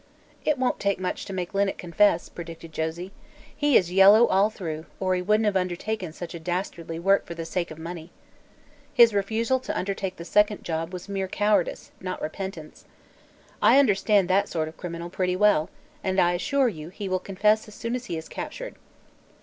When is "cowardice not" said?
11.27-12.19